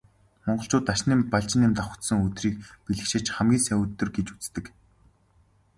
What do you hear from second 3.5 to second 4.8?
сайн өдөр гэж үздэг.